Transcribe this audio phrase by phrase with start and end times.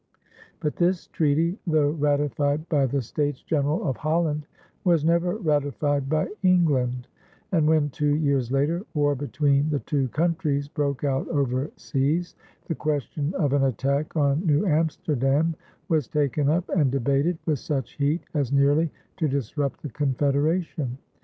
[0.61, 4.47] But this treaty, though ratified by the States General of Holland,
[4.83, 7.07] was never ratified by England,
[7.51, 12.33] and, when two years later war between the two countries broke out overseas,
[12.65, 15.53] the question of an attack on New Amsterdam
[15.87, 20.97] was taken up and debated with such heat as nearly to disrupt the Confederation.